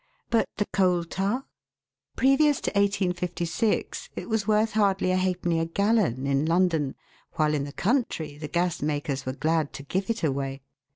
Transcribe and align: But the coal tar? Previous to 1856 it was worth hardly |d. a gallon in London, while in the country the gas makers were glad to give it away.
But 0.31 0.49
the 0.57 0.65
coal 0.65 1.03
tar? 1.03 1.45
Previous 2.15 2.59
to 2.61 2.71
1856 2.71 4.09
it 4.15 4.27
was 4.29 4.47
worth 4.47 4.71
hardly 4.71 5.13
|d. 5.15 5.59
a 5.59 5.65
gallon 5.65 6.25
in 6.25 6.43
London, 6.43 6.95
while 7.33 7.53
in 7.53 7.65
the 7.65 7.71
country 7.71 8.35
the 8.35 8.47
gas 8.47 8.81
makers 8.81 9.27
were 9.27 9.33
glad 9.33 9.73
to 9.73 9.83
give 9.83 10.09
it 10.09 10.23
away. 10.23 10.63